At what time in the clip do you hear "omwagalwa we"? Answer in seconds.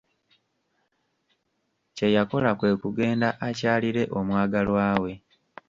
4.17-5.13